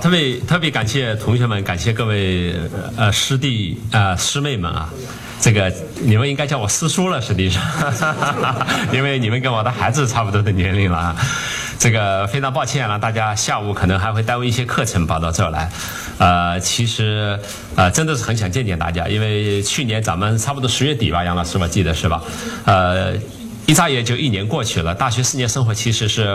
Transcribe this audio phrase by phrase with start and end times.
[0.00, 2.54] 特别特别感谢同学们，感谢各位
[2.96, 4.88] 呃师弟呃师妹们啊，
[5.40, 7.62] 这个你们应该叫我师叔了，实际上，
[8.92, 11.16] 因为你们跟我的孩子差不多的年龄了啊。
[11.78, 15.70] 这个非常抱歉了，大家下午可能还会耽误一些课程跑到这儿来，
[16.18, 17.38] 呃，其实
[17.76, 22.22] 呃真的是很想见见大家，因为去年咱们差不多十月底吧，杨老师我记得是吧？
[22.64, 23.14] 呃。
[23.68, 26.26] 一眨眼就一年过去了，大学四年生活其实是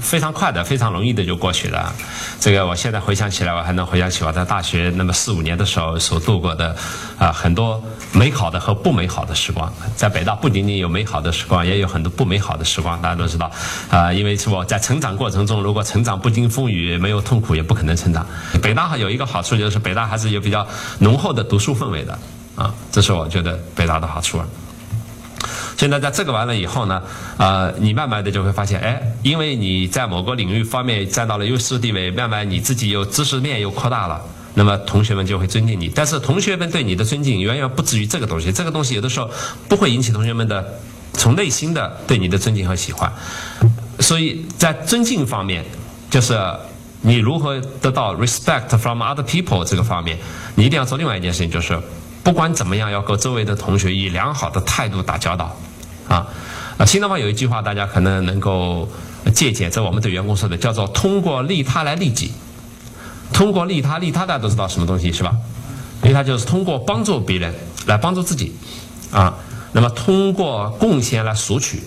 [0.00, 1.94] 非常快的，非常容易的就过去了。
[2.40, 6.74] 这个我现在回想起来，我还能回想起我在大学那么四五年的时候所度过的
[7.18, 9.70] 啊很多美好的和不美好的时光。
[9.96, 12.98] 在北大不仅仅有美好的时光，也有很多不美好的时光。
[13.02, 13.50] 大家都知道
[13.90, 18.26] 啊，因为是我在成长过程中，如果成长不经风雨，没有痛苦，也不可能成长。
[18.62, 20.66] 北大有一个好处就是北大还是有比较
[21.00, 22.18] 浓厚的读书氛围的
[22.54, 24.40] 啊，这是我觉得北大的好处。
[25.76, 27.02] 现在在这个完了以后呢，
[27.36, 34.20] 呃，你慢慢的就会发现，哎，因为你在某个领域方面占到了优势地位，慢慢你自己有知识面又扩大了，
[34.54, 35.88] 那么同学们就会尊敬你。
[35.94, 39.30] 但是同学们对你的尊敬远远不止于这个东西，这个东西有的时候
[39.68, 40.66] 不会引起同学们的
[41.12, 43.12] 从内心的对你的尊敬和喜欢。
[44.00, 45.62] 所以在尊敬方面，
[46.08, 46.40] 就是
[47.02, 50.18] 你如何得到 respect from other people 这个方面，
[50.54, 51.78] 你一定要做另外一件事情，就是
[52.22, 55.54] 不管怎么样，要和周围的同学以良好的态度打交道。
[56.08, 56.26] 啊，
[56.78, 58.88] 啊，新东方有一句话，大家可能能够
[59.34, 62.32] 借鉴，这我们对员工说的，叫做“通过利他来利己”。
[63.32, 65.32] 通过利他，利他大家都知道什么东西是吧？
[66.02, 67.52] 利他就是通过帮助别人
[67.86, 68.54] 来帮助自己，
[69.10, 69.34] 啊，
[69.72, 71.82] 那么通过贡献来索取。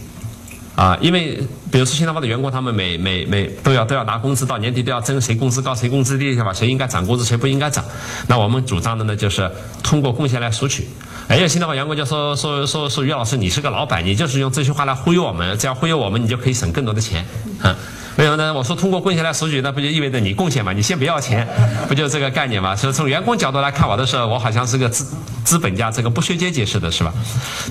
[0.80, 1.36] 啊，因为
[1.70, 6.54] 比如说新东方的员工，他们每每每都要都要拿工资，到年底都要争谁工资高谁工资低，是吧？
[6.54, 7.84] 谁应该涨工资，谁不应该涨？
[8.28, 9.52] 那我们主张的呢，就是
[9.84, 10.88] 通过贡献来索取。
[11.28, 17.26] 哎，有新东方员工就说说说说于老师，你是个老板，你就是用这句话来忽悠我们，这样忽悠我们，你就可以省更多的钱，
[17.62, 17.76] 嗯。
[18.18, 18.54] 为什么呢？
[18.54, 20.74] 我说通过贡献来索取，那不就意味着你贡献嘛？
[20.74, 21.48] 你先不要钱，
[21.88, 22.76] 不就这个概念嘛？
[22.76, 25.06] 所以从员工角度来看我的时候，我好像是个资
[25.46, 27.14] 资本家，这个剥削阶级似的，是吧？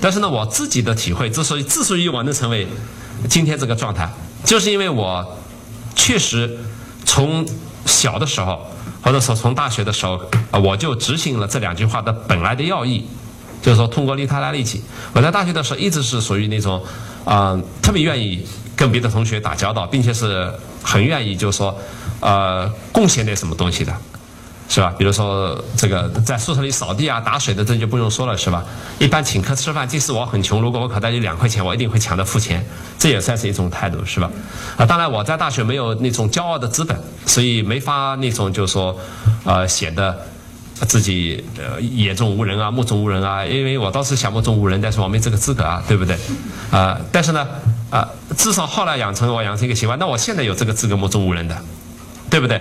[0.00, 2.66] 但是呢，我自己的体会，之所以之所以我能成为
[3.28, 4.08] 今天这个状态，
[4.44, 5.36] 就是因为我
[5.94, 6.58] 确实
[7.04, 7.46] 从
[7.84, 8.66] 小的时候，
[9.02, 10.18] 或者说从大学的时候，
[10.62, 13.04] 我就执行了这两句话的本来的要义，
[13.60, 14.82] 就是说通过利他来利己。
[15.12, 16.82] 我在大学的时候一直是属于那种
[17.26, 18.46] 啊，特别愿意。
[18.78, 20.48] 跟别的同学打交道，并且是
[20.84, 21.76] 很愿意，就是说，
[22.20, 23.92] 呃，贡献点什么东西的，
[24.68, 24.94] 是吧？
[24.96, 28.64] 比如说这个在宿舍里扫地啊、打水的，这就不用说了，是吧？
[29.00, 32.64] 一般请客吃饭，即使我很穷，如果我口袋里两块钱，我一定会抢着付钱，
[33.00, 34.30] 这也算是一种态度，是吧？
[34.76, 36.96] 啊，当然我在大学没有那种骄傲的资本，
[37.26, 38.96] 所以没法那种就是说，
[39.44, 40.16] 呃，显得。
[40.86, 46.16] 自己呃眼中无人啊，目中无人啊，因为我倒是想目中无人，但是我没这个资格啊，对不对？
[46.70, 47.44] 啊，但是呢，
[47.90, 51.56] 啊，至少后来养成我养成一个习惯，那我现在有这个资格目中无人的，
[52.28, 52.60] 对不对？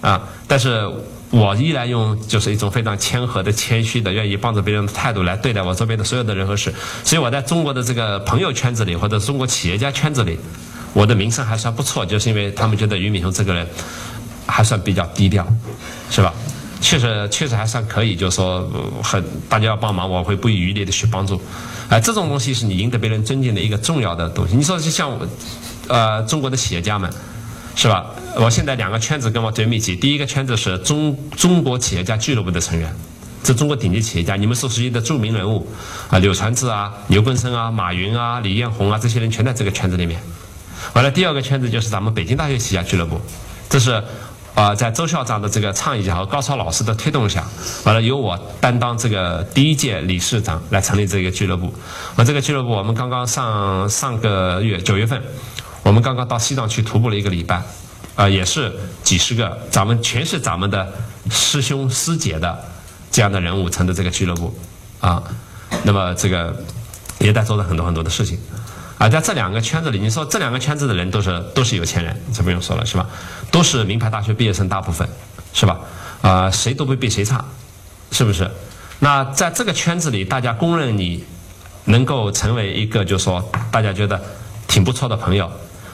[0.00, 0.88] 啊，但是
[1.30, 6.74] 我依然用就是一种非常谦和的、谦虚的、愿意帮助别人的态度来对待我周边的所有的人和事，
[7.04, 10.38] 所以我在中国的这个朋友圈子里或者中国企业家圈子里，
[10.92, 13.66] 我的名声还算不错，就是因为他们觉得俞敏洪这个人
[14.46, 15.46] 还算比较低调，
[16.10, 16.32] 是吧？
[16.80, 18.68] 确实，确实还算可以，就是说，
[19.04, 21.40] 很大家要帮忙，我会不遗余力的去帮助。
[21.92, 24.56] 啊，这种东西是你赢得别人尊敬的一个重要的东西。
[24.56, 25.12] 你说就像，
[25.88, 27.12] 呃，中国的企业家们，
[27.76, 28.06] 是吧？
[28.34, 32.90] 我现在两个圈子跟我最密集，第一个圈子是中中国企业家俱乐部的成员，
[33.42, 35.68] 这中国顶级企业家，你们所熟悉的著名人物，
[36.08, 40.18] 啊，柳传志啊，牛根生啊，马云啊，李彦宏啊，这些人全在这个圈子里面。
[40.94, 43.20] 完了，第二个圈子就是咱们北京大学企业家俱乐部，
[43.68, 44.02] 这是。
[44.54, 47.42] 啊，在周校长的这个倡议下和高超老师的推动下，
[47.84, 51.72] 完了由我担当这个第一届理事长来成立这个俱乐部。
[52.16, 55.22] 那，这个俱乐部我们刚刚上上个月九月份，
[55.82, 57.62] 我们刚刚到西藏去徒步了一个礼拜，
[58.14, 58.70] 啊，也是
[59.02, 60.92] 几十个，咱们全是咱们的
[61.30, 62.62] 师兄师姐的
[63.10, 64.54] 这样的人物成的这个俱乐部，
[65.00, 65.22] 啊，
[65.82, 66.54] 那么这个
[67.20, 68.38] 也在做了很多很多的事情。
[69.02, 73.04] 啊，在这两个圈子里，你说这两个圈子的人都是都是有钱人，这不用说了，是吧？
[73.50, 75.08] 都是名牌大学毕业生，大部分，
[75.52, 75.80] 是吧？
[76.20, 77.44] 啊，谁都不比谁差，
[78.12, 78.48] 是不是？
[79.00, 81.24] 那在这个圈子里，大家公认你
[81.86, 84.22] 能够成为一个，就是说大家觉得
[84.68, 85.50] 挺不错的朋友，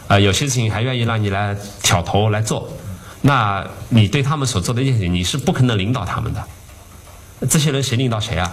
[0.07, 2.71] 啊，有些事情还愿意让你来挑头来做，
[3.23, 6.45] 那你对他们所做的一些事情，你是不可能领导他们的。
[7.49, 8.53] 这些人谁领导谁啊？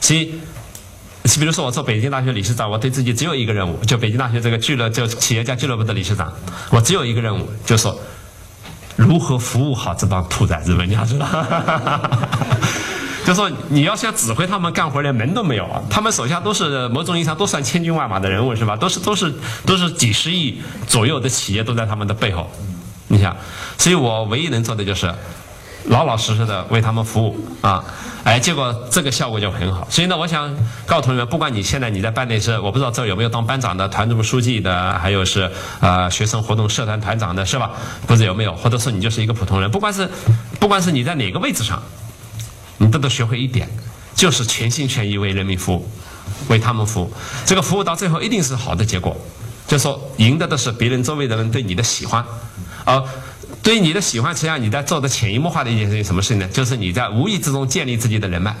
[0.00, 0.40] 所以。
[1.38, 6.32] 比如说，我做北京大学理事长，我对自己只有一个任务，就北京大学这个俱乐就企业家俱乐部的理事长，
[6.70, 7.98] 我只有一个任务，就说
[8.96, 11.26] 如何服务好这帮兔崽子们，你要知道
[13.24, 15.80] 就说你要想指挥他们干活，连门都没有啊！
[15.88, 18.76] 他们手下都是某种意义上都算千军万马的人物，是吧？
[18.76, 19.32] 都是都是
[19.64, 22.50] 都是几十亿左右的企业都在他们的背后。
[23.06, 23.36] 你想，
[23.78, 25.14] 所以我唯一能做的就是
[25.86, 27.84] 老老实实的为他们服务啊，
[28.24, 29.86] 哎，结果这个效果就很好。
[29.90, 30.54] 所以呢，我想
[30.86, 35.50] 告诉同学们，不管你现在你在班里是，我不知道这有没有当班长的、团支部书记的，还有是
[35.80, 37.70] 呃学生活动社团团长的，是吧？
[38.06, 40.08] 不知有没有，或者说你就是一个普通人，不管是
[40.60, 41.82] 不管是你在哪个位置上，
[42.78, 43.68] 你都得学会一点，
[44.14, 45.90] 就是全心全意为人民服务，
[46.48, 47.12] 为他们服务。
[47.44, 49.16] 这个服务到最后一定是好的结果。
[49.66, 52.22] 就说赢得的是别人周围的人对你的喜欢，
[52.84, 53.02] 而
[53.62, 56.48] 对于你的喜欢，实际上你在做的潜移默化的一件事情，什么事情呢？
[56.48, 58.54] 就是你在无意之中建立自己的人脉，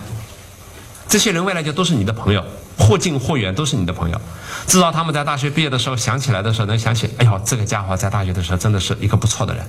[1.08, 2.44] 这些人未来就都是你的朋友，
[2.78, 4.20] 或近或远都是你的朋友。
[4.66, 9.66] 至少他们在大学毕业的时候想起来的时候，能想起，哎呦，这个家伙在大学的时候真的是一个不错的人。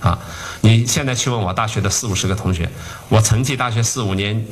[0.00, 0.18] 啊，
[0.62, 2.68] 你现在去问我大学的四五十个同学，
[3.08, 4.44] 我成绩大学四五年，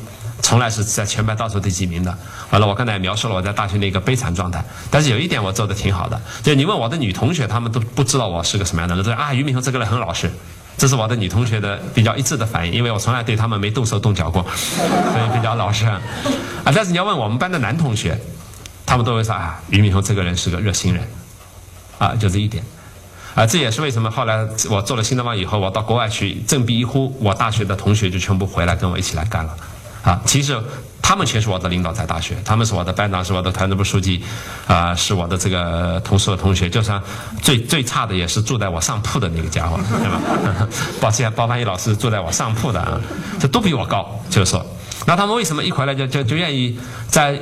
[0.42, 2.16] 从来是在全班倒数第几名的。
[2.50, 10.30] 完了，我刚才也描述了我在大学的一个悲惨状态，但是有一点我做的挺好的，就你问我的女同学，她们都不知道我是个什么样的人，啊，俞敏洪这个人很老实，
[10.76, 15.86] 这是我的女同学的比较一致的反应，因为我从来对他们没动手动脚过，所以比较老实。
[15.86, 16.00] 啊，
[16.74, 18.20] 但是你要问我们班的男同学，
[18.84, 21.06] 他们都会说啊，俞敏洪这个人是个热心人，
[21.98, 22.64] 啊，就这一点。
[23.34, 29.56] 啊，这也是为什么后来我做了新东方以后，我到国外去振臂一呼，我大学的同学就全部回来跟我一起来干了。
[30.02, 30.58] 啊，其实
[31.02, 34.22] 他们全是我的领导，在大学，他们是我的班长，是我的团支部书记，
[34.66, 37.02] 啊，是我的这个同事的同学，就算
[37.42, 40.68] 最最差的也是住在我上铺的那个家伙， 对吧？
[41.00, 43.00] 抱歉，包凡一老师住在我上铺的啊，
[43.38, 44.64] 这都比我高，就是说，
[45.06, 47.38] 那他们为什么一回来就就就愿意在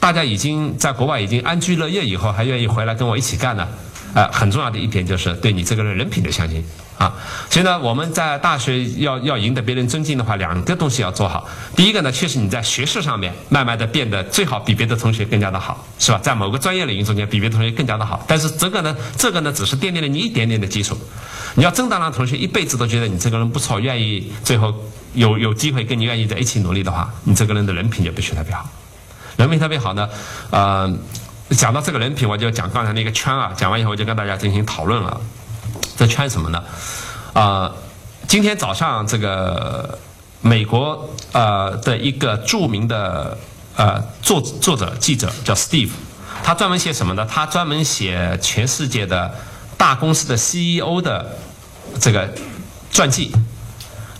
[0.00, 3.68] 大家已经在国外已经安居乐业以后，还愿意回来跟我一起干呢？
[4.14, 6.64] 呃，很重要的一点就是对你这个人人品的相信
[6.98, 7.14] 啊。
[7.48, 11.48] 所以呢，我们在大学要要赢得别人尊敬的话，两个东西要做好。
[11.76, 16.18] 第一个呢，确实你在学识上面慢慢的变得最好比别的同学更加的好，是吧？
[16.22, 18.24] 在某个专业领域中间比别的同学更加的好。
[18.26, 20.98] 但是这个呢，这个呢只是奠定了你一点点的基础。
[21.54, 24.74] 你要真的让同学一辈子都觉得你这个人不错，愿意最后
[25.14, 28.68] 有有机会跟你愿意在一起努力的话，你这个人的人品就必须特别好。
[29.36, 30.08] 人品特别好呢，
[30.50, 30.92] 呃。
[31.56, 33.52] 讲到这个人品，我就讲刚才那个圈啊。
[33.56, 35.20] 讲完以后，我就跟大家进行讨论了。
[35.96, 36.62] 这圈什么呢？
[37.32, 37.72] 啊，
[38.26, 39.98] 今天早上这个
[40.40, 43.36] 美国呃的一个著名的
[43.76, 45.90] 呃作作者记者叫 Steve，
[46.42, 47.26] 他专门写什么呢？
[47.28, 49.34] 他专门写全世界的
[49.76, 51.36] 大公司的 CEO 的
[52.00, 52.32] 这个
[52.92, 53.34] 传记。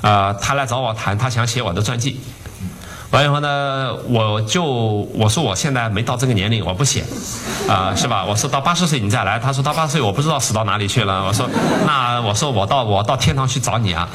[0.03, 2.21] 啊，他来找我谈，他想写我的传记。
[3.10, 7.04] 完以后呢，我就我说我现在没到这个年龄，我不写，
[7.68, 8.24] 啊，是吧？
[8.24, 11.24] 我说到八十岁你再来，他说到八十岁我不知道死到哪里去了。
[11.26, 11.50] 我说
[11.84, 14.08] 那我说我到我到天堂去找你啊。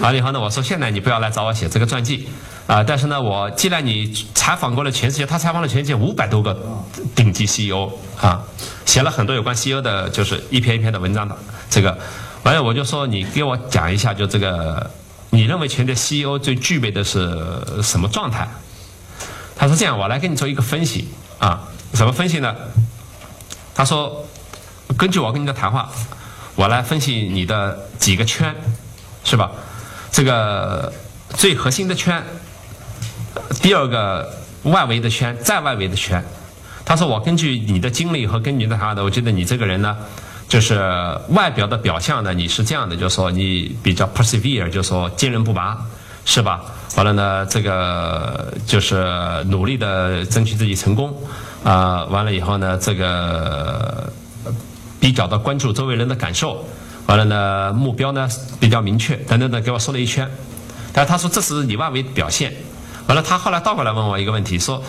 [0.00, 2.26] 完了以后呢，我说现在你不要来找我写这个传记，
[2.66, 6.58] 啊，但是呢，我既然你采访过了全世界，他采访了全世界五百多个
[7.14, 8.42] 顶级 CEO 啊，
[8.86, 11.36] 写了很多有关 CEO 的，就是一篇一篇的文章的
[11.68, 11.98] 这个，
[12.44, 14.90] 完了我就说你给我讲一下，就这个。
[15.30, 18.48] 你认为全球 CEO 最具备的是什么状态？
[19.56, 22.54] 他说：“这样，我来给你做一个分析啊，什么分析呢？”
[23.74, 24.26] 他说
[24.98, 25.90] ：“根据我跟你的谈话，
[26.54, 28.54] 我来分析你的几个圈，
[29.22, 29.50] 是吧？
[30.10, 30.92] 这个
[31.36, 32.22] 最核心的圈，
[33.62, 36.24] 第二个外围的圈，再外围的圈。”
[36.84, 39.96] 他说：“我根据你的经历和跟你的谈话的，我觉得你这个人呢。”
[40.50, 40.76] 就是
[41.28, 45.78] 外表的表象呢，你是这样的，就是说你比较 persevere，就是说坚韧不拔，
[46.24, 46.60] 是吧？
[46.96, 51.16] 完了呢，这个就是努力的争取自己成功，
[51.62, 54.12] 啊，完了以后呢，这个
[54.98, 56.66] 比较的关注周围人的感受，
[57.06, 58.28] 完了呢，目标呢
[58.58, 60.28] 比较明确，等等等，给我说了一圈。
[60.92, 62.52] 但他说这是你外围表现，
[63.06, 64.82] 完了他后来倒过来问我一个问题，说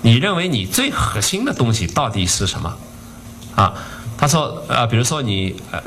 [0.00, 2.74] 你认为你最核心的东西到底是什么？
[3.54, 3.74] 啊？
[4.22, 5.82] 他说：“呃，比如说你呃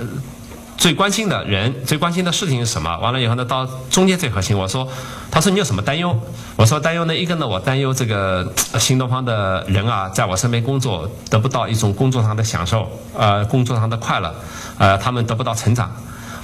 [0.75, 2.98] 最关心的人、最关心的事情是什么？
[2.98, 4.58] 完了以后呢，到中间最核心。
[4.58, 4.86] 我说，
[5.32, 6.13] 他说你有什么担忧？
[6.58, 14.36] 我说担忧呢，一个呢，我担忧这个新东方的人啊，在我身边工作得不到一种工作上的享受，呃，工作上的快乐，
[14.80, 15.89] 呃，他们得不到成长。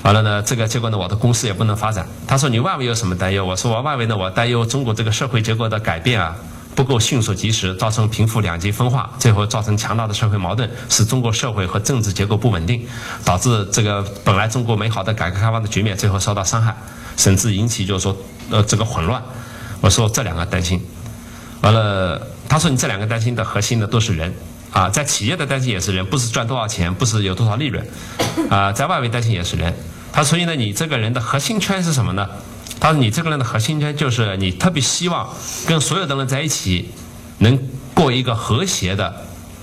[0.04, 2.08] 完了呢，这个结果呢，我的公司也不能发展。
[2.26, 3.44] 他说你外围有什么担忧？
[3.44, 6.34] 我说我外围呢，我担忧中国这个社会结构的改变啊。”
[6.76, 12.86] 不够迅速及时，造成贫富两极分化，最后造成强大的社会矛盾，使中国社会和政治结构不稳定，
[13.26, 16.76] 导致这个本来中国美好的改革开放的局面最后受到伤害，
[17.18, 18.16] 甚至引起就是说
[18.50, 19.22] 呃这个混乱。
[19.82, 20.82] 我说这两个担心，
[21.62, 24.34] 完了他说你这两个担心的核心的都是人
[24.72, 27.86] 啊，在企业的担心也是人，不是赚多少钱，不是有多少利润
[28.50, 29.74] 啊，在外围担心也是人。
[30.14, 32.28] 他所以呢，你这个人的核心圈是什么呢？
[32.82, 35.30] 他说：“你这个人的核心圈就是你特别希望
[35.68, 36.90] 跟所有的人在一起，
[37.38, 37.58] 能
[37.94, 39.14] 过一个和谐的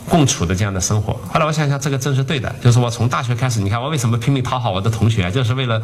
[0.08, 1.12] 共处的这样的生活。
[1.28, 5.82] 后来我想想，这个真是对的，就是我从大学开始，你看我为什么拼命讨好我的同学，就是为了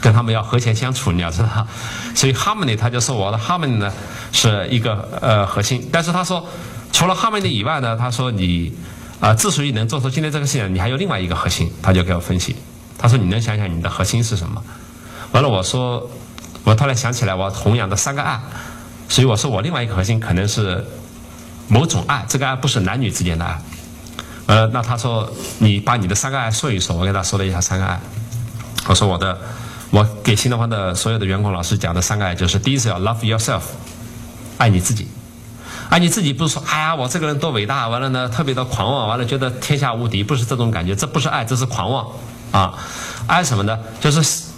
[0.00, 1.66] 跟他们要和谐相处，你要知道。
[2.14, 3.92] 所以 harmony 他就说我的 harmony 呢
[4.32, 6.48] 是一个呃核心，但是他说
[6.92, 8.72] 除了 harmony 以外呢，他说你
[9.20, 12.56] 啊之所以能做出今天这个事情，你还有另外一个核心，他就给我分析。
[12.96, 14.62] 他说你能想想你的核心是什么？
[15.32, 16.10] 完了我说
[16.64, 18.40] 我突然想起来我弘扬的三个爱。
[19.08, 20.86] 所以我说，我另外一个核心可能是
[21.66, 23.60] 某种爱，这个爱不是男女之间的爱。
[24.46, 26.94] 呃，那他说，你把你的三个爱说一说。
[26.94, 28.00] 我给他说了一下三个爱。
[28.86, 29.36] 我说我的，
[29.90, 33.62] 我给新东方的所有的员工老师讲的三个爱，就是第一是要 love yourself，
[34.58, 35.08] 爱你自己。
[35.88, 42.06] 爱你自己不是说，哎呀，我这个人多伟大，完了呢，特别的狂妄，完了觉得天下无敌，不是这种感觉，这不是爱，这是狂妄
[42.52, 42.78] 啊。
[43.26, 43.76] 爱什么呢？
[43.98, 44.49] 就是。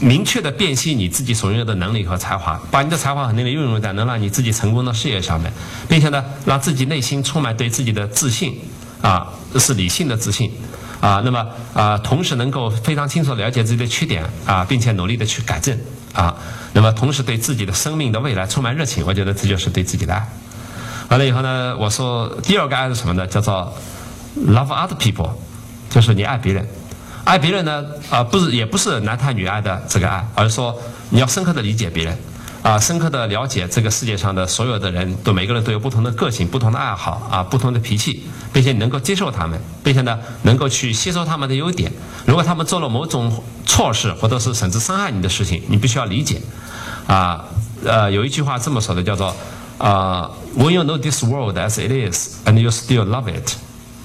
[0.00, 5.52] 明确的辨析你自己所拥有的能力和才华，把你的才华和能力运用在能让你自己成功的事业上面，
[5.88, 8.58] 并且呢，让自己内心充满对自己的自信，
[9.00, 10.52] 啊，是理性的自信，
[11.00, 15.78] 啊，那么啊，同时能够非常清楚了解自己的缺点，啊，并且努力的去改正，
[16.12, 16.36] 啊，
[16.72, 20.28] 那么同时对自己的生命的未来充满热情，我觉得这就是对自己的爱。
[21.08, 23.26] 完了以后呢，我说第二个爱是什么呢？
[23.26, 23.72] 叫做
[24.46, 25.30] love other people，
[25.88, 26.66] 就是你爱别人。
[27.24, 30.78] 爱别人呢，啊，不是，也不是男他女爱的这个爱，而是说
[31.08, 32.18] 你要深刻的理解别人，
[32.62, 41.90] 啊，深刻的了解这个世界上的所有的人，都每个人都有不同的个性、不同的爱好，啊，不同的脾气，并且你能够接受他们，并且呢，能够去吸收他们的优点。
[42.26, 46.42] 如果他们做了某种错事，或者是甚至伤害你的事情，你必须要理解。
[47.06, 47.44] 啊，
[47.84, 49.34] 呃，有一句话这么说的，叫做，
[49.78, 53.52] 啊，When you know this world as it is and you still love it,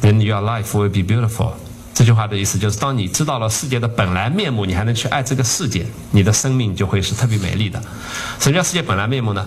[0.01, 1.51] then your life will be beautiful.
[1.93, 7.81] 这句话的意思就是，当你知道了世界的本来面目，你还能去爱这个世界，你的生命就会是特别美丽的。
[8.39, 9.46] 什么叫世界本来面目呢？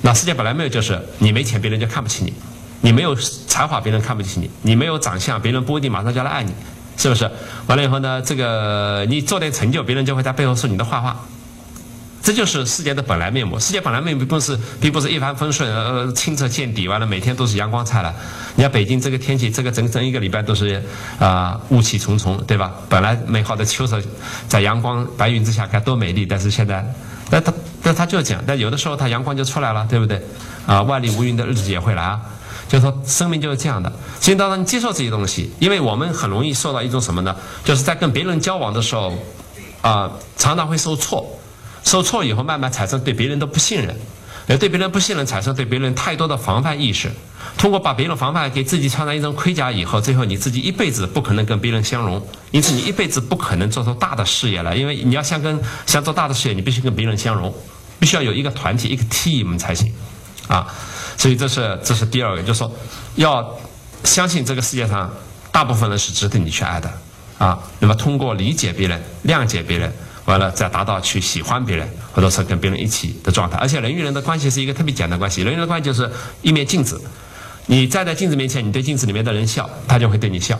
[0.00, 2.32] 那世界本来面目就是你没钱，别人就看不起你；
[2.80, 6.54] 你没有才华，别人看不起你；你没有长相，别人不一定马上就来爱你，
[6.96, 7.30] 是不是？
[7.66, 11.22] 完了以后呢，这个你做点成就，别人就会在背后说你的坏话。
[12.22, 13.58] 这就是世界的本来面目。
[13.58, 18.14] 世界本来面目并不是，并不是一帆风顺，呃，清澈见底，完了每天都是阳光灿烂。
[18.56, 20.82] 你看北京这个天气，这个整整一个礼拜都是
[21.18, 22.72] 啊雾气重重，对吧？
[22.88, 24.00] 本来美好的秋色，
[24.48, 26.84] 在阳光白云之下该多美丽，但是现在，
[27.30, 30.20] 但它但它就这样，但有的时候它阳光就出来了，对不对？
[30.66, 32.20] 啊，万里无云的日子也会来啊。
[32.68, 33.90] 就是说，生命就是这样的。
[34.20, 37.34] 所以当然你接受这些东西，因为我们很容易受到一种什么呢？
[37.64, 39.12] 就是在跟别人交往的时候，
[39.80, 41.39] 啊，常常会受挫。
[41.84, 43.96] 受挫以后，慢慢产生对别人的不信任，
[44.48, 47.10] 而对别人不信任，产生对别人太多的防范意识。
[47.56, 54.76] 通过把别人防范，给自己穿上一层盔甲以后，最后你自己一辈子不可能跟别人相融，因此你一辈子不可能做出大的事业来。
[54.76, 57.52] 因为你要想跟想做大的事业，你必须跟别人相融，
[57.98, 59.92] 必须要有一个团体一个 team 才行，
[60.48, 60.66] 啊，
[61.16, 62.72] 所以这是这是第二个，就是说
[63.16, 63.58] 要
[64.04, 65.10] 相信这个世界上
[65.50, 66.92] 大部分人是值得你去爱的，
[67.38, 69.92] 啊，那么通过理解别人、谅解别人。
[70.30, 73.58] 完了，再达到去喜欢别人，或者是跟别人一起的状态。
[73.58, 75.42] 而且人与人的关系是一个特别简单关系。
[75.42, 76.10] 人与人的关系就是
[76.42, 77.00] 一面镜子，
[77.66, 80.56] 你站在镜子面前，你对镜子里面的人笑，他就会对你笑；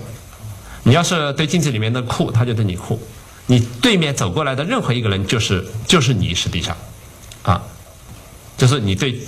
[0.83, 3.01] 你要是对镜子里面的酷，他就对你酷。
[3.47, 6.77] 你对面走过来的任何一个人，就是就是你实际上，
[7.43, 7.61] 啊，
[8.57, 9.21] 就是你对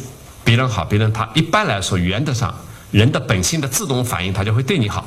[0.45, 2.55] 别人好，别人他一般来说原则上
[2.91, 5.05] 人的本性的自动反应，他就会对你好。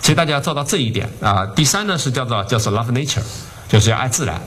[0.00, 1.46] 所以大家要做到这一点啊。
[1.46, 3.22] 第三呢是叫做叫做 love nature，
[3.68, 4.40] 就是要爱自然。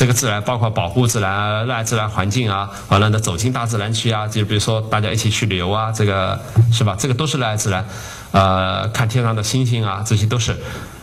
[0.00, 6.40] 这个自然包括保护自然、热爱自然环境啊，完了呢走进大自然去啊，就比如说大家一起去旅游啊，这个
[6.72, 6.96] 是吧？
[6.98, 7.86] 这个都是热爱自然，
[8.30, 10.56] 呃，看天上的星星啊，这些都是，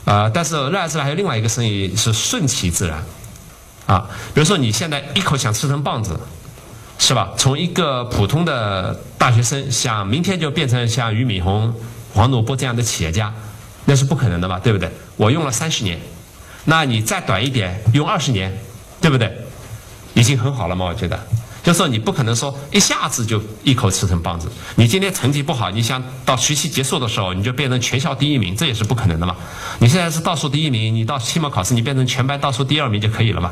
[0.06, 3.04] 呃，但是热爱自然还有另外一个生意是顺其自然，
[3.86, 6.20] 啊，比如说你现在一口想吃成棒子，
[6.98, 7.30] 是吧？
[7.38, 11.72] 从一个普通的大学生想明天就变成像俞敏洪、
[12.16, 13.32] 黄努波这样的企业家，
[13.86, 14.58] 那是不可能的吧？
[14.58, 14.90] 对不对？
[15.18, 16.00] 我用了三十年，
[16.66, 18.52] 那你再短一点，用二十年。
[19.02, 19.32] 对不对？
[20.14, 20.86] 已经很好了嘛？
[20.86, 21.20] 我觉得，
[21.64, 24.50] 就说你不可能说一下子就一口吃成棒子。
[24.76, 29.36] 你今天成绩不好，你想到学期结束的时候你就变成全校第一名，这也是不可能的嘛。
[29.80, 33.52] 你现在是倒数第一名，你到期末考试你变成全班倒数第二名就可以了嘛？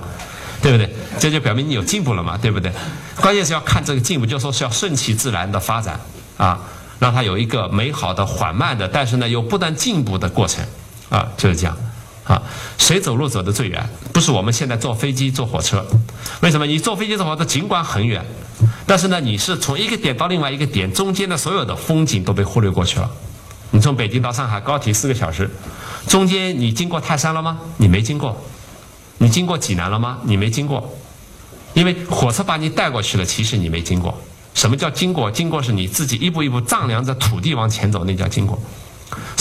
[0.61, 0.89] 对不对？
[1.19, 2.35] 这就表明你有进步了嘛？
[2.35, 2.71] 对不对？
[3.17, 5.99] 关键是要看这个进步，就说是要顺其自然的发展
[6.37, 6.59] 啊，
[6.97, 10.65] 让它有一个美好的、缓慢的，但是呢又不断进步的过程
[11.09, 11.77] 啊，就是这样。
[12.25, 12.41] 啊，
[12.77, 13.87] 谁走路走得最远？
[14.11, 15.85] 不是我们现在坐飞机、坐火车。
[16.41, 16.65] 为什么？
[16.65, 18.25] 你坐飞机、坐火车，尽管很远，
[18.87, 23.09] 但是呢，你是从一个点到另外一个点，中间的所有的风景都被忽略过去了。
[23.69, 25.49] 你从北京到上海，高铁四个小时，
[26.07, 27.59] 中间你经过泰山了吗？
[27.77, 28.35] 你没经过。
[29.17, 30.17] 你经过济南了吗？
[30.23, 30.97] 你没经过。
[31.73, 34.17] 因为火车把你带过去了，其实你没经过。
[34.53, 35.29] 什么叫经过？
[35.29, 38.57] 经过是你自己一步一步丈量着土地往前走，那叫经过。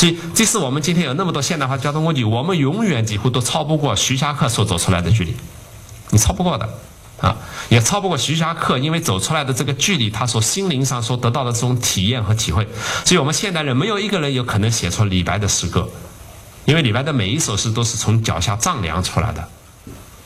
[0.05, 5.35] 所以，即使我们今天有那么多现代化交通工具，我们永远几乎都超不过徐霞客所走出来的距离，
[6.11, 6.69] 你超不过的，
[7.23, 7.35] 啊，
[7.71, 12.69] 也超不过徐霞客因为走出来的这个距离，他所心灵上所得到的这种体验和体会。
[13.07, 15.89] 所以我们现代人没有一个人有可能写出李白的诗歌，
[16.67, 19.49] 因为李白的每一首诗都是从脚下丈量出来的，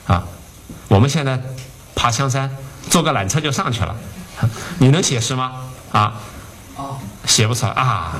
[0.08, 0.24] 啊，
[0.88, 1.40] 我们现在
[1.94, 2.50] 爬香山，
[2.90, 3.94] 坐个缆车就上去了，
[4.80, 5.52] 你能写诗吗？
[5.92, 6.14] 啊？
[7.26, 8.16] 写不出来啊，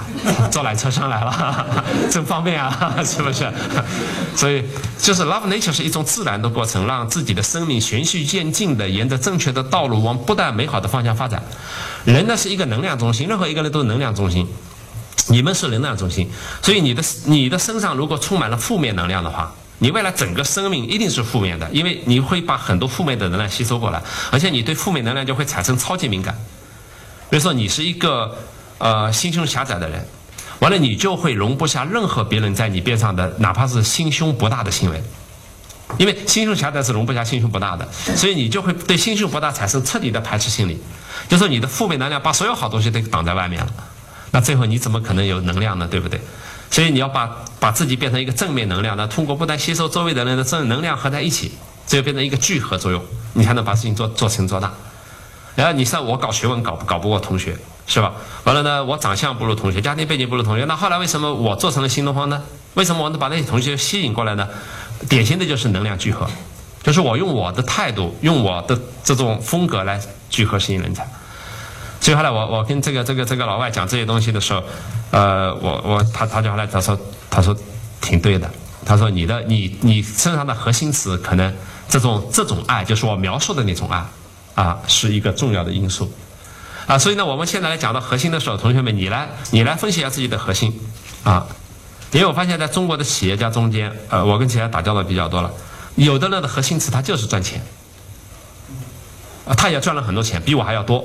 [0.51, 3.51] 坐缆车上来了， 真方便啊， 是不是？
[4.37, 4.65] 所以
[4.99, 11.43] 就是 love nature 是一种自然的过程，让自己的生命循序渐进的沿着正确的道路往不断美好的方向发展。
[12.05, 14.47] 人呢是一个能量中心，任何一个人都是能量中心。
[15.31, 16.31] 你们是能量中心，
[16.63, 26.35] 所以你的你的身上如果充满了负面能量的话，你未来整个生命一定是负面的，因为你会把很多负面的能量吸收过来，而且你对负面能量就会产生超级敏感。
[27.31, 28.37] 比如说你是一个。
[28.81, 30.07] 呃，心胸狭窄的人，
[30.61, 35.03] 完了你就会容不下任何别人在你边上的，哪怕是心胸不大的行为，
[35.99, 40.81] 因为心胸狭窄是容不下心胸不大的，所以你就会对心胸不大产生彻底的排斥心理，
[41.29, 43.73] 就说你的负面能量把所有好东西都挡在外面了，
[44.31, 45.89] 那最后你怎么可能有能量呢？
[45.91, 46.21] 对不对？
[46.71, 51.51] 所以你要把把自己变成一个正面能量，那通过不断吸收周围的人的正能量合在一起，
[51.85, 54.73] 这就变成一个聚合作用，你才能把事情做做成做大。
[55.59, 57.59] 然后你像我搞学问搞不搞不过同学。
[57.91, 58.13] 是吧？
[58.45, 62.43] 完了呢，我长相不如同学，家庭背景不如同学，那后来为什么我做成了新东方呢？
[62.75, 64.47] 为什么我能把那些同学吸引过来呢？
[65.09, 66.29] 典型的就是能量聚合，
[66.83, 69.99] 就是我用我的态度，用我的这种风格来
[70.29, 71.09] 聚合吸引人才。
[71.99, 74.63] 所以后来我我跟这个这个这个老外讲这些东西的时候，
[75.11, 77.57] 呃，我我他他就后来他说他说
[78.03, 78.51] 挺对的，
[78.85, 81.55] 他说你的你你身上的核心词可能
[81.89, 84.05] 这种这种爱，就是我描述的那种爱
[84.59, 86.13] 啊，是一个重要的因素。
[86.89, 90.77] 啊，所以呢，我们现在来讲到核心的时候，同学们，你来，你来分析一下自己的核心，
[91.23, 91.47] 啊，
[92.11, 95.53] 因为我发现在中国的企业家中间，呃，我跟企业家打交道比较多了，
[95.95, 97.63] 有的人的核心词他就是赚钱，
[99.47, 101.05] 啊，他也赚了很多钱，比我还要多，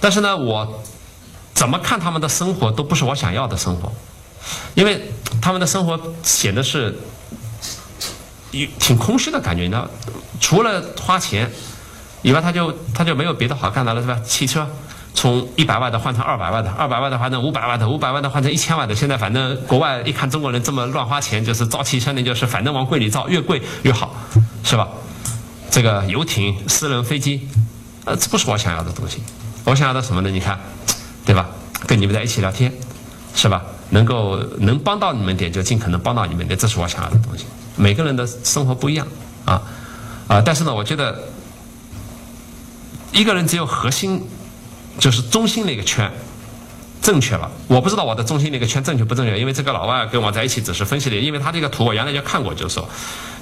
[0.00, 0.82] 但是呢，我
[1.52, 3.92] 怎么看他们的生活都不是我想要的生活，
[4.74, 6.98] 因为他们的生活显得是，
[8.80, 9.86] 挺空虚的感觉，你知道，
[10.40, 11.52] 除了花钱
[12.24, 14.18] 以外，他就他就没有别的好干的了，是吧？
[14.24, 14.66] 汽车。
[15.16, 18.92] 从一百万的换成二百万的，二百万的换成五百万的，五百万的换成一千万的。
[18.96, 24.12] 现在反正国外一看中国人这么乱花钱，就是造汽车那就是反正往贵里造，越贵越好，
[24.64, 24.88] 是吧？
[25.70, 27.48] 这个游艇、私人飞机，
[28.04, 29.22] 呃，这不是我想要的东西。
[29.62, 30.28] 我想要的什么呢？
[30.28, 30.58] 你看，
[31.24, 31.46] 对吧？
[31.86, 32.72] 跟你们在一起聊天，
[33.36, 33.62] 是吧？
[33.90, 37.44] 能够能帮到你们点就尽可能帮到你们点，这是我想要的东西。
[37.76, 39.06] 每个人的生活不一样
[39.44, 39.62] 啊
[40.26, 40.42] 啊！
[40.44, 41.16] 但是呢，我觉得
[43.14, 44.22] 一个人只有核心。
[44.96, 46.08] 就是中心那个圈
[47.02, 52.88] 正确了，我不知道我的中心那个圈正确不正确，因为这个老外跟我在一起只是分析的，因为他这个图我原来就看过，就是说，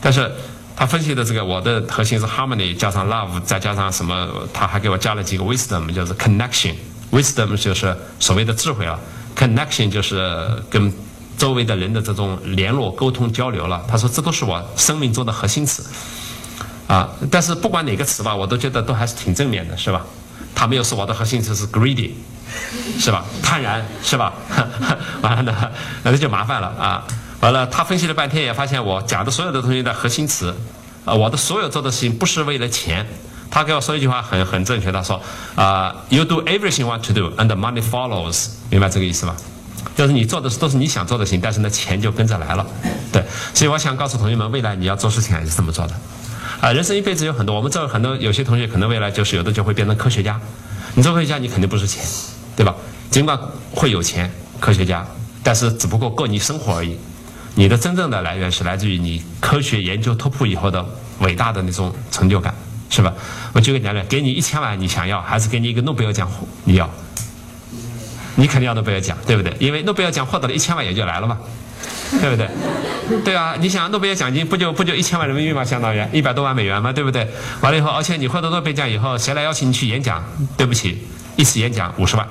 [0.01, 0.33] 但是
[0.75, 8.99] 他分析的这个我的核心是 harmony 加上 love 再加上什么，他还给我加了几个 wisdom，就是 connection，wisdom 就是所谓的智慧了
[9.37, 10.91] ，connection 就是跟
[11.37, 13.85] 周围的人的这种联络、沟通、交流了。
[13.87, 15.85] 他说这都是我生命中的核心词
[16.87, 20.05] 啊，但是不管哪个词吧，我都觉得都还是挺正面的，是吧？
[20.55, 22.11] 他没有说我的核心词是 greedy，
[22.99, 23.25] 是吧？
[23.43, 24.33] 贪婪是吧？
[25.23, 25.71] 完了呢，
[26.03, 27.05] 那就麻烦了啊！
[27.41, 30.55] 完了，他分析了半天也发现我讲的所有的东西的核心词，
[31.05, 33.07] 啊，我的所有做的事情不是为了钱。
[33.51, 35.21] 他给我说一句话很很正确，他说
[35.55, 39.37] 啊，you do everything you want to do and money follows，明白这个意思吗？
[39.95, 42.67] 就是你做的都是你想做的事情，但是呢，钱就跟着来了。
[43.13, 45.95] 对，所以我想告诉同学们，未来你要做事情还是这么做的。
[46.63, 50.41] 啊，人生一辈子有很多，我们这很多有些同学可能未来就是有的就会变成科学家。
[50.95, 52.05] 你做科学家，你肯定不是钱，
[52.55, 52.73] 对吧？
[53.11, 53.37] 尽管
[53.73, 55.05] 会有钱，科学家，
[55.43, 56.97] 但是只不过够你生活而已。
[57.57, 60.87] 你的真正的来源是来自于你科学研究突破以后的
[61.19, 62.55] 伟大的那种成就感，
[62.89, 63.13] 是吧？
[63.53, 66.31] 我举个例子，给你一千万，你想要还是给你一个诺贝尔奖？
[66.63, 66.89] 你要？
[68.37, 69.53] 你肯定要诺贝尔奖，对不对？
[69.59, 71.37] 因为诺贝尔奖获得了一千万也就来了嘛。
[72.21, 72.49] 对不对？
[73.25, 75.65] 对啊，你想诺贝尔奖金不就不就一千万人民币吗？
[75.65, 77.27] 相当于一百多万美元嘛，对不对？
[77.61, 80.23] 完了以后，而且你获得诺贝尔奖以后，谁来邀请你去演讲？
[80.57, 82.27] 对不起，一次演讲五十万，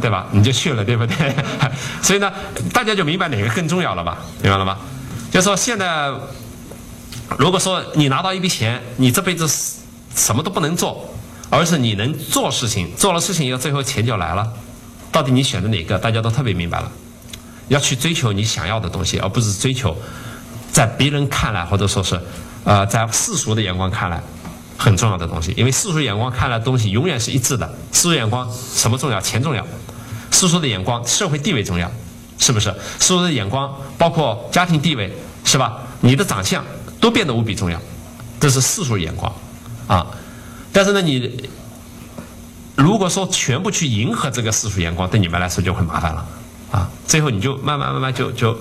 [0.00, 0.26] 对吧？
[0.30, 1.34] 你就去了，对不对？
[2.02, 2.30] 所以呢，
[2.72, 4.18] 大家就明白哪个更重要了吧？
[4.42, 4.76] 明白了吗？
[5.30, 6.10] 就说现在，
[7.38, 9.48] 如果说你拿到一笔钱，你这辈子
[10.14, 11.08] 什么都不能做，
[11.48, 14.46] 而是你能做事情，做了事情以后，最后钱就来了。
[15.12, 15.98] 到底你选择哪个？
[15.98, 16.90] 大家都特别明白了。
[17.70, 19.96] 要去追求你想要的东西，而不是追求
[20.70, 22.20] 在别人看来或者说是
[22.64, 24.20] 呃在世俗的眼光看来
[24.76, 25.54] 很重要的东西。
[25.56, 27.66] 因为世俗眼光看来东西永远是一致的。
[27.92, 29.20] 世俗眼光什么重要？
[29.20, 29.64] 钱重要。
[30.32, 31.90] 世俗的眼光，社会地位重要。
[32.38, 32.70] 是不是？
[32.98, 35.78] 世俗的眼光，包括家庭地位，是吧？
[36.00, 36.64] 你的长相
[36.98, 37.78] 都变得无比重要，
[38.40, 39.30] 这是世俗眼光，
[39.86, 40.06] 啊。
[40.72, 41.48] 但是呢，你
[42.74, 46.26] 如果说全部去迎合这个世俗眼光，对你们来说就很麻烦了，
[46.70, 46.88] 啊。
[47.06, 48.58] 最后你就慢慢慢慢就就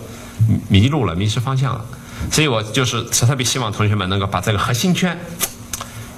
[0.67, 1.85] 迷路了，迷失方向了。
[2.31, 5.17] 所以我就是特别希望同学们能够把这个核心圈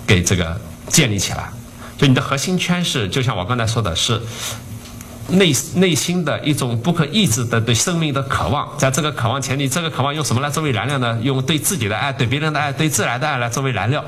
[0.05, 1.49] 给这个建立起来。
[1.97, 4.21] 就你的核心圈是，就像我刚才说的是。
[5.27, 11.17] 内内心的一种不可抑制的对生命的渴望，在这个渴望前提，这个渴望用什么来作为燃料呢？
[11.21, 14.03] 用对自己的爱、对别人的爱、对自然的爱来作为燃料。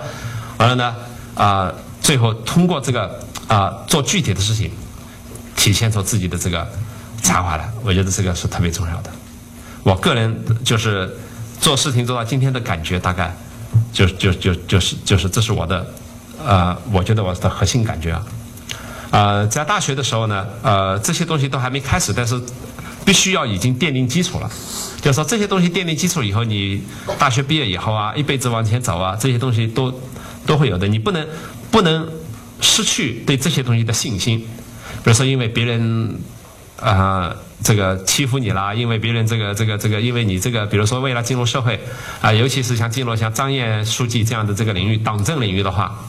[0.57, 0.95] 完了呢，
[1.35, 4.69] 啊，最后通过这个啊做具体的事情，
[5.55, 6.67] 体现出自己的这个
[7.23, 7.63] 才华的。
[7.83, 9.09] 我觉得这个是特别重要的。
[9.81, 11.09] 我个人就是
[11.59, 13.35] 做事情做到今天的感觉，大概
[13.91, 15.85] 就就就就是就是这是我的
[16.45, 18.23] 呃，我觉得我的核心感觉啊。
[19.11, 22.39] 呃，在大学的时候呢，呃，这些东西都还没开始，但是
[23.05, 24.49] 必须要已经奠定基础了。
[25.01, 26.81] 就是说这些东西奠定基础以后，你
[27.19, 29.93] 大学毕业以后啊，一辈子往前走啊，这些东西都
[30.45, 30.87] 都会有的。
[30.87, 31.27] 你不能
[31.69, 32.09] 不能
[32.61, 34.39] 失去对这些东西的信心。
[35.03, 36.17] 比如说，因为别人
[36.83, 41.79] 啊这个欺负你啦，因为别人这个这个这个，因为你这个，比如说为了进入社会
[42.21, 45.99] 啊，尤其是像进入像张燕书记这样的这个领域，党政领域的话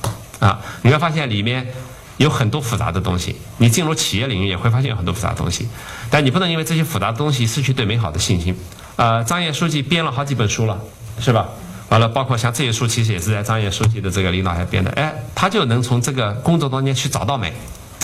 [0.40, 1.66] 啊，你会发现里面。
[2.16, 5.66] 有很多复杂的东西，你进入企业领域也会发现有很多复杂的东西，
[6.08, 8.56] 但你不能因为这些复杂的东西失去对美好的信心。
[8.94, 10.80] 呃，张掖书记编了好几本书了，
[11.18, 11.48] 是吧？
[11.88, 14.92] 完了，包括像这些书，其实也是在张掖书记的这个领导下编的。
[14.92, 17.52] 哎，他就能从这个工作中间去找到美，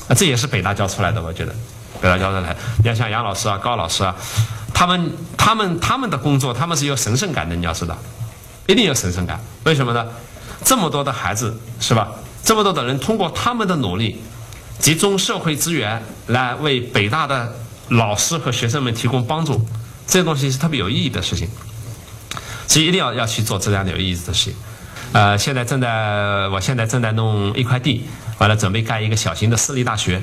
[0.09, 1.55] 啊，这也是北大教出来的，我觉得，
[2.01, 2.57] 北大教授来。
[2.83, 4.15] 你要像杨老师啊、高老师啊，
[4.73, 7.99] 他们、他们、他们的工作，他们是有神圣感的，你要知道，
[8.67, 9.41] 一定有神圣感。
[9.65, 10.07] 为什么呢？
[10.65, 12.09] 这么多的孩子，是吧？
[12.43, 14.21] 这么多的人通过他们的努力，
[14.79, 17.55] 集中社会资源来为北大的
[17.89, 19.67] 老师和学生们提供帮助，
[20.07, 21.49] 这东西是特别有意义的事情，
[22.67, 24.55] 所以一定要要去做这样的有意义的事情。
[25.13, 28.07] 呃，现在正在，我现在正在弄一块地，
[28.39, 30.23] 完了准备盖一个小型的私立大学，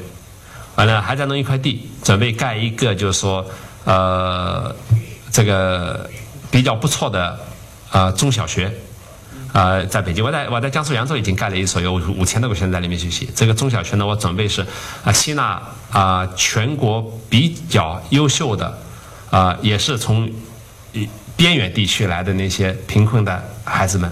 [0.77, 3.45] 完了还在弄一块地，准备盖一个就是说，
[3.83, 4.73] 呃，
[5.31, 6.09] 这个
[6.49, 7.39] 比较不错的
[7.91, 8.71] 呃中小学。
[9.53, 13.27] 呃，在北京，我在我在江苏扬州已经盖了一所有五千多个学生在里面学习。
[13.33, 14.63] 这个中小学呢，我准备是
[15.03, 15.59] 啊吸纳
[15.89, 18.77] 啊全国比较优秀的
[19.31, 20.29] 啊，也是从
[21.35, 24.11] 边远地区来的那些贫困的孩子们，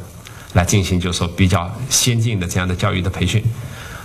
[0.54, 3.44] 来进行就是说比较先进的这样的教育的培训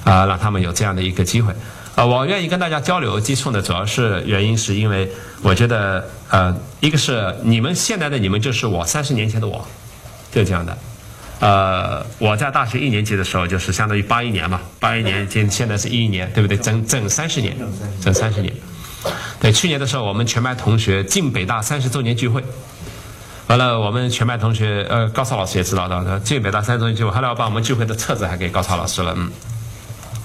[0.04, 1.54] 啊，让他们有这样的一个机会
[1.94, 2.04] 啊。
[2.04, 5.10] 我愿意跟大家交流接触呢，主要是原因是因为
[5.42, 9.66] 我觉得呃，一个是你们现在的你们就是我三十年前的我，
[10.32, 10.76] 就这样的。
[11.40, 16.54] 呃，我在大学一年级的时候，就是相当于八一年嘛，八一年，今现在是一一年，对不对？
[16.58, 17.56] 整整三十年，
[18.02, 18.52] 整三十年。
[19.40, 22.44] 对，去年的时候，我们全班同学进北大三十周年聚会，
[23.46, 29.32] 完了，我们全班同学，呃，高超老师也知道的，进北大三十周年聚会，后来我把我们聚会的册子还给高超老师了，嗯，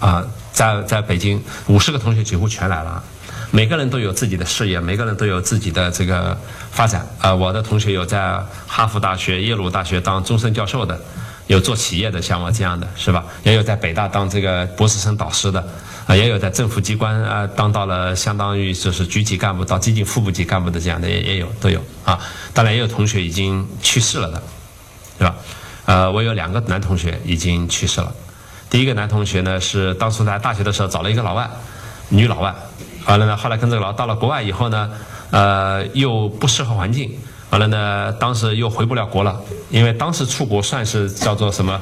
[0.01, 3.03] 啊，在在北京五十个同学几乎全来了。
[3.51, 6.37] 每个人都有自己的事业，每个人都有自己的这个
[6.71, 7.07] 发展。
[7.19, 10.99] 啊，我的同学有在哈佛大学、耶鲁大学当终身教授的，
[11.47, 13.23] 有做企业的，像我这样的是吧？
[13.43, 15.65] 也有在北大当这个博士生导师的，
[16.07, 22.19] 啊，也有在政府机关啊当到了相当于就是局级干部到接近副部级干部的这样的也也有都有啊。
[22.53, 24.43] 当然也有同学已经去世了的，
[25.19, 25.35] 对吧？
[25.85, 28.13] 呃，我有两个男同学已经去世了。
[28.69, 31.49] 第一个男同学呢是当初在大学的时候找了一个老外，
[32.09, 32.53] 女老外。
[33.05, 34.89] 完了呢，后来跟这个老到了国外以后呢，
[35.29, 37.15] 呃，又不适合环境。
[37.51, 41.79] 完了呢，当时又回不了国了，因为当时出国算是叫做什么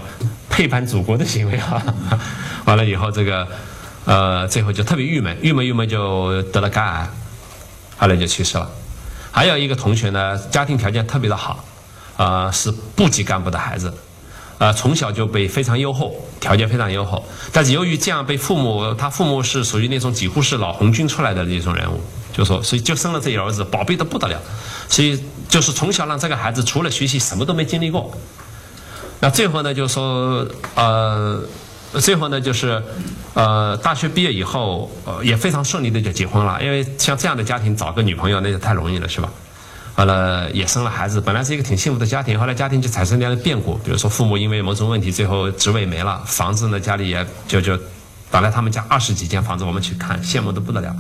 [0.50, 1.82] 背叛祖国的行为啊。
[2.66, 3.48] 完了以后，这个
[4.06, 7.10] 呃，最后就特别郁闷，郁闷郁闷就得了肝癌，
[7.98, 8.70] 后来就去世了。
[9.32, 11.64] 还有一个同学呢，家庭条件特别的好，
[12.18, 13.92] 啊，是部级干部的孩子。
[14.58, 22.00] 呃，从小就被非常优厚，条件非常优厚，但是由于这样被父母，他父母是属于那种几乎是老红军出来的那种人物，
[22.32, 24.40] 就说，所以就生了这一儿子，宝贝的不得了，
[24.88, 28.12] 所以就是从小让这个孩子除了学习什么都没经历过。
[29.20, 31.42] 那最后呢，就说，呃，
[32.02, 32.82] 最后呢就是，
[33.34, 39.32] 呃，大学毕业以后，呃，也非常顺利的就结婚了，因为像这样的家庭找个女朋友那就太容易了，是吧？
[39.96, 47.80] 完了也生了孩子，本来是一个挺幸福的家庭，后来家庭就产生这样的变故，比如说父母因为某种问题，最后职位没了，房子呢家里也就就，
[48.32, 50.96] 本来他们家二十几间房子，我们去看羡慕的不得了，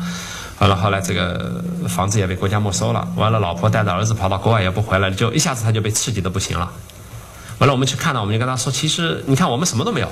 [0.59, 6.71] 完了后来这个房子也被国家没收了，完了老婆带着儿子跑到国外也不回来，就一下子他就被刺激的不行了，
[7.57, 10.07] 完了我们去看了，我们就跟他说，其实你看我们什么都没有，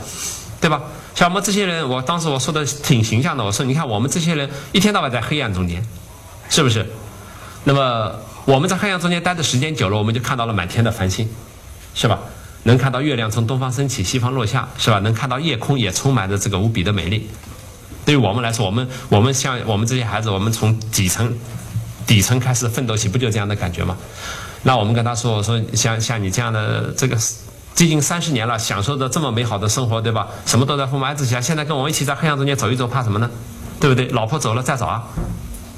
[0.60, 0.82] 对吧？
[1.13, 5.86] 像我们这些人，我当时我说的挺形象的，我说你看我们这些人一天到晚在黑暗中间，
[6.50, 6.89] 是不是？
[7.63, 8.15] 那么
[8.52, 11.26] 我们在太阳中间待的时间久了，我们就看到了满天的繁星，
[11.96, 12.20] 是吧？
[12.64, 15.00] 能看到月亮从东方升起，西方落下，是吧？
[15.00, 17.30] 能看到夜空也充满着这个无比的美丽。
[18.04, 21.34] 对于我们来说，我们我们像我们这些孩子，我们从底层
[22.06, 23.96] 底层开始奋斗起，不就这样的感觉吗？
[24.64, 27.16] 那我们跟他说我说，像像你这样的这个
[27.74, 30.28] 接近三十年了，享受着这么美好的生活，对吧？
[30.46, 33.32] 什么都在父母爱之下，现在跟我们一起在黑暗中间走一走，怕什么呢？
[33.80, 34.10] 对不对？
[34.10, 35.08] 老婆走了再找啊，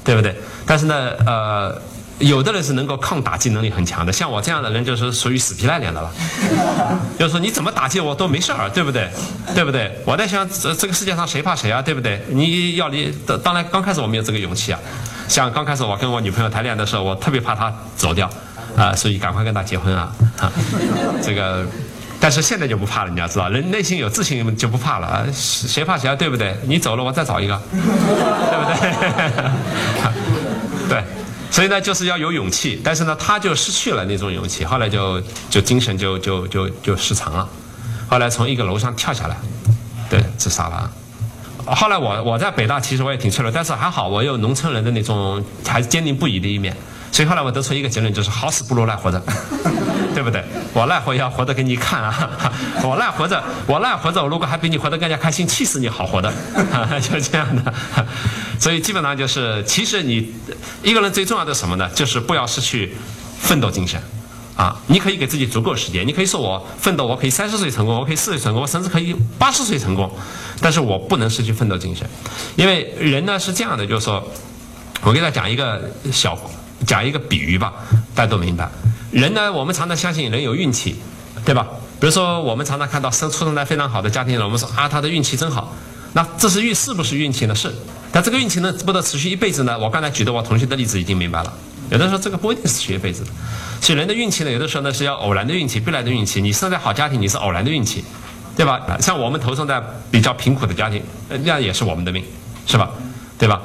[0.02, 0.36] 对不对？
[0.66, 1.80] 但是呢，呃。
[2.20, 6.10] 有的人是能够抗打击能力很强的，像我这样的人就是属于死皮赖脸的了。
[7.18, 9.10] 就是说你怎么打击我都没事儿，对不对？
[9.54, 9.90] 对不对？
[10.04, 11.82] 我在想，这这个世界上谁怕谁啊？
[11.82, 12.24] 对不对？
[12.28, 14.78] 你要离，当然刚开始我没有这个勇气啊。
[15.28, 18.30] 像刚开始我跟我女朋友谈恋爱的时候，我特别怕她走掉，
[18.76, 20.52] 啊，所以赶快跟她结婚啊啊。
[21.22, 21.66] 这个，
[22.20, 25.26] 但是现在就不怕了，你要知道，人内心有自信就不怕了啊。
[25.32, 26.14] 谁怕谁啊？
[26.14, 26.56] 对不对？
[26.62, 28.92] 你走了我再找一个，对不对？
[30.88, 31.02] 对。
[31.54, 37.48] 所以呢，就是要有勇气，但是呢，他就失去了那种勇气，后来就就精神就就就就失常了，
[38.08, 39.36] 后来从一个楼上跳下来，
[40.10, 40.90] 对，自杀了。
[41.64, 46.76] 后来我我在北大其实我也挺脆弱，但是还好我有农村人的那种还坚定不移的一面。
[47.12, 49.22] 所以后来我得出一个结论，就是好死不如赖活着，
[50.74, 52.30] 我赖活也要活得给你看啊！
[52.82, 56.30] 我赖活着，我赖活着，我如果还比你活得更加开心，气死你好活的，
[57.00, 57.74] 就这样的。
[58.58, 60.34] 所以基本上就是，其实你
[60.82, 61.88] 一个人最重要的什么呢？
[61.94, 62.92] 就是不要失去
[63.38, 64.02] 奋斗精神
[64.56, 64.76] 啊！
[64.88, 70.10] 你可以给自己足够时间，你可以说我奋斗，我可以三十岁成功，我可以四十岁成功，我甚至可以八十岁成功，
[70.60, 72.04] 但是我不能失去奋斗精神，
[72.56, 74.22] 因为人呢是这样的，就是说，
[75.02, 75.80] 我给大家讲一个
[76.12, 76.36] 小。
[76.84, 77.72] 讲一个比喻吧，
[78.14, 78.68] 大家都明白。
[79.14, 80.96] 人呢，我们常常相信人有运气，
[81.44, 81.68] 对吧？
[82.00, 85.72] 比如说，我们常常看到生出生在非常好的家庭，我们说啊，他的运气真好。
[86.14, 87.54] 那这是运是不是运气呢？
[87.54, 87.72] 是。
[88.10, 89.78] 但这个运气能不能持续一辈子呢？
[89.78, 91.52] 我刚才举的我同学的例子已经明白了。
[91.90, 93.30] 有的时候这个不一定持续一辈子的。
[93.80, 96.40] 所以人的运气呢，有的时候呢是要偶然的运气，必然的运气。
[96.42, 98.04] 你生在好家庭，你是偶然的运气，
[98.56, 98.80] 对吧？
[99.00, 101.00] 像我们投生在比较贫苦的家庭，
[101.44, 102.24] 那也是我们的命，
[102.66, 102.90] 是吧？
[103.38, 103.62] 对吧？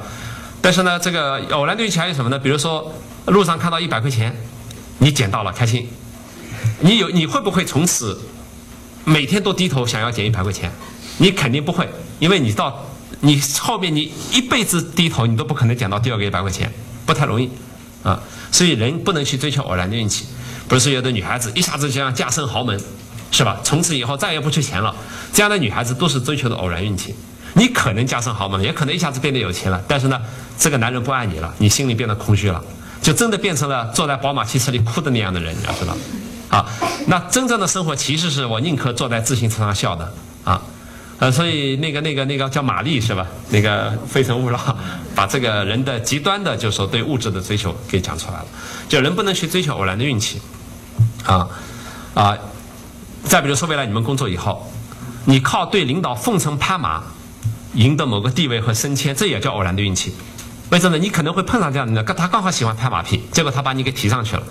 [0.62, 2.38] 但是呢，这个偶然的运气还有什么呢？
[2.38, 2.92] 比如说。
[3.26, 4.34] 路上看到一百块钱，
[5.00, 5.88] 你捡到了，开心。
[6.80, 8.20] 你有你会不会从此
[9.04, 10.70] 每天都低头想要捡一百块钱？
[11.18, 12.86] 你肯定不会，因为你到
[13.20, 16.72] 你后面你一辈子低头，你都不可能捡到第二个一百块钱，
[17.04, 17.50] 不太容易
[18.02, 18.22] 啊。
[18.52, 20.26] 所以人不能去追求偶然的运气。
[20.68, 22.80] 不是有的女孩子一下子就想嫁升豪门，
[23.30, 23.60] 是吧？
[23.64, 24.94] 从此以后再也不缺钱了。
[25.32, 27.14] 这样的女孩子都是追求的偶然运气。
[27.54, 30.20] 你可能嫁升豪门，也可能一下子变得有钱了，但是呢，
[30.56, 32.62] 这个男人不爱你了，你心里变得空虚了。
[33.02, 35.96] 就真的变成了坐在宝马汽车里哭的那样的人，你要知道，
[36.48, 36.66] 啊，
[37.06, 40.12] 那真正的生活其实是我宁可坐在自行车上笑的，
[40.44, 40.60] 啊，
[41.18, 43.26] 呃，所以那个那个那个叫玛丽是吧？
[43.48, 44.58] 那个《非诚勿扰》
[45.14, 48.46] 把这个人的极端的，就是说对物质的追求给讲出来了，
[48.88, 50.40] 就人不能去追求偶然的运气，
[51.24, 51.48] 啊，
[52.14, 52.36] 啊，
[53.24, 54.70] 再比如说未来你们工作以后，
[55.24, 57.02] 你靠对领导奉承拍马，
[57.74, 60.14] 赢得某个地位和升迁，这也叫偶然的运气。
[60.70, 60.96] 为什么？
[60.98, 64.42] 你可能会碰上这样的人，他刚好喜欢拍马屁，结果他把你给提上去了。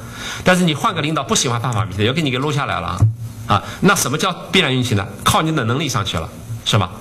[0.43, 2.99] 但是你换个领导不喜欢拍马屁的，又给你给撸下来了
[3.47, 3.63] 啊！
[3.81, 5.07] 那什么叫必然运气呢？
[5.23, 6.29] 靠你的能力上去了，
[6.65, 6.91] 是吧？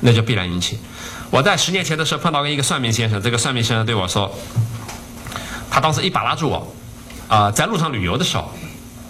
[0.00, 0.78] 那叫必然运气。
[1.30, 4.34] 我在十年前的时候碰到一个算命先生，这个算命先生对我说，
[5.70, 6.72] 他当时一把拉住我，
[7.28, 8.50] 啊，在路上旅游的时候，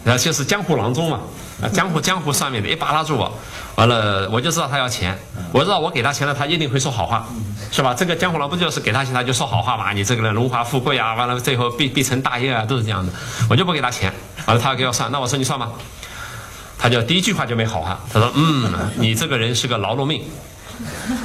[0.04, 1.20] 然后就是江湖郎中嘛，
[1.62, 3.32] 啊，江湖江湖上面的，一把拉住我。
[3.76, 5.18] 完了，我就知道他要钱，
[5.52, 7.26] 我知道我给他钱了，他一定会说好话，
[7.70, 7.94] 是吧？
[7.94, 9.92] 这个江湖郎不就是给他钱他就说好话嘛？
[9.92, 13.12] 你这个人荣华富贵啊，完了最后必必成大业啊，都是这样的。
[13.48, 14.12] 我就不给他钱，
[14.46, 15.70] 完了他要给我算，那我说你算吧。
[16.78, 20.22] 他就第一句话就没好话，他说嗯，你这个人是个劳碌命。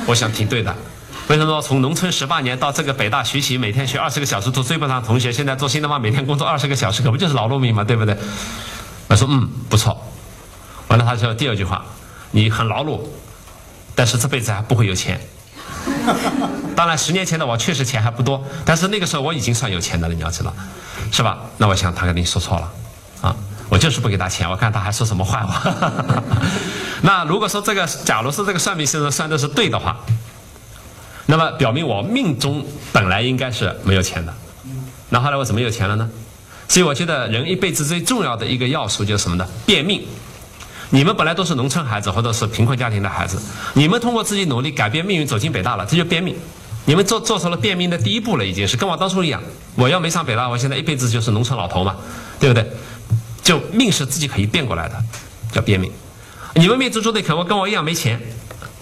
[0.06, 0.76] 我想挺对的，
[1.28, 8.18] 为什么从农村十八年到这个北大学习，每天学二十个小时都追不上同学，现在做新东方每天工作二十个小时，可不就是劳碌命嘛，对不对？
[9.08, 9.98] 我说嗯，不错。
[10.96, 11.84] 完了他说第二句话。
[12.32, 13.00] 你很劳碌，
[13.94, 15.18] 但是这辈子还不会有钱。
[16.76, 20.54] 当然，十年前的我确实钱还不多，但是那个时候我已经算有钱的了，你要知道，
[21.14, 21.38] 是吧？
[21.58, 22.72] 那我想他肯定说错了，
[23.22, 23.34] 啊，
[23.70, 25.74] 我就是不给他钱，我看他还说什么坏话。
[27.04, 29.96] 那如果说这个，假如是这个算命先生算的是对的话，
[31.28, 34.34] 那么表明我命中本来应该是没有钱的。
[35.08, 36.10] 那后来我怎么有钱了呢？
[36.68, 39.48] 所以我觉得人一辈子最重要的一个要素就是什么呢？
[39.66, 40.06] 变命。
[40.90, 43.42] 你们本来都是农村孩子，或者是贫困家庭的孩子，
[43.74, 46.36] 你们通过自己努力改变命运，走进北大了，这就变命。
[46.86, 49.42] 你们做做出了变命的第一步了，已经是跟我当初一样。
[49.76, 51.96] 我要没上北大，我现在一辈子就是农村老头嘛，
[52.40, 52.70] 对不对？
[53.42, 55.04] 就命是自己可以变过来的，
[55.52, 55.92] 叫变命。
[56.54, 58.22] 你们命中注定可能跟我一样没钱，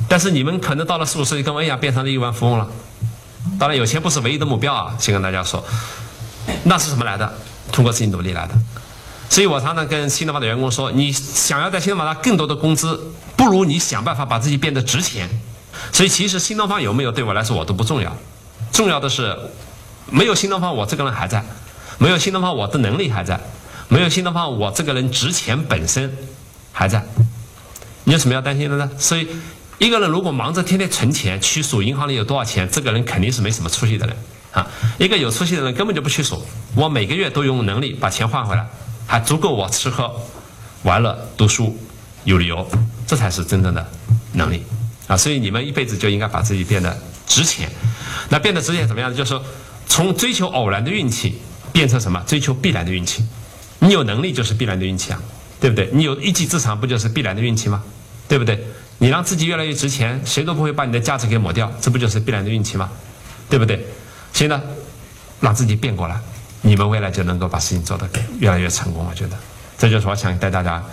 [0.08, 2.68] 但是你们可能到了四五十岁跟我一样变成了亿万富翁了。
[3.58, 5.64] 当然，有钱不是唯一的目标啊，先跟大家说。
[6.66, 7.34] 那是什么来的？
[7.72, 8.54] 通过自己努力来的。
[9.30, 13.00] 所以我常常跟新东方的员工说：你想要在新东方拿更多的工资，
[13.36, 15.30] 不如你想办法把自己变得值钱。
[15.92, 18.16] 所以其实新东方有没有对我来说我都不重要，
[18.72, 19.36] 重要的是
[20.10, 21.44] 没有新东方我这个人还在，
[21.98, 23.40] 没有新东方我的能力还在，
[23.88, 26.16] 没有新东方我这个人值钱本身
[26.72, 27.04] 还在。
[28.04, 28.90] 你有什么要担心的呢？
[29.00, 29.28] 所以
[29.80, 34.16] 一个人如果忙着天天存钱，去数银行里有多少钱，这个人肯定是没什么出息的人
[34.52, 34.68] 啊。
[35.00, 38.68] 一个有出息的人根本就不去数，我每个月都有能力把钱换回来，
[39.06, 40.14] 还足够我吃喝
[40.84, 41.78] 玩乐、读书、
[42.24, 42.68] 有旅游，
[43.06, 43.88] 这才是真正的
[44.34, 44.64] 能力。
[45.08, 47.70] 啊，所以你们一辈子就应该把自己变得值钱。
[48.30, 49.14] 那变得值钱怎么样？
[49.14, 49.40] 就是，
[49.86, 51.40] 从追求偶然的运气
[51.72, 52.24] 变成什么？
[52.26, 53.26] 追求必然的运气。
[53.80, 55.22] 你有能力就是必然的运气啊，
[55.60, 55.90] 对不对？
[55.92, 57.84] 你有一技之长不就是必然的运气吗？
[58.30, 58.66] 对不对？
[59.00, 62.90] 你让自己越来越值钱，谁都不会把你的价值给抹掉，这不就是必然的运气吗？
[63.50, 63.86] 对不对？
[64.32, 64.62] 所以呢，
[65.42, 66.18] 让自己变过来，
[66.64, 69.06] 你们未来就能够把事情做得越来越成功。
[69.08, 69.38] 我觉得，
[69.78, 70.84] 这就是我想带大家。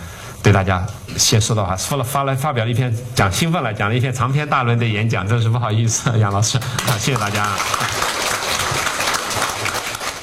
[0.43, 0.83] 对大家
[1.17, 6.59] 先说的话，说了发了发表了一篇讲兴奋了，讲了一篇长篇大论的演讲，真是不好意思，杨老师，
[6.97, 7.47] 谢谢大家。